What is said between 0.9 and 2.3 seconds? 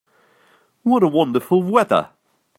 a wonderful weather!